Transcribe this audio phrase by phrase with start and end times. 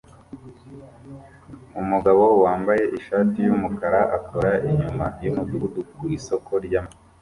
[1.81, 6.99] Umugabo wambaye ishati yumukara akora inyuma yumudugudu ku isoko ryamafi